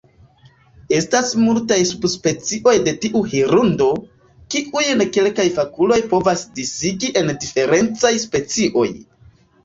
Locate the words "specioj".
8.25-8.87